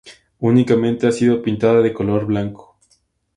Únicamente 0.39 1.05
ha 1.05 1.11
sido 1.11 1.43
pintada 1.43 1.79
de 1.83 1.93
color 1.93 2.25
blanco. 2.25 2.79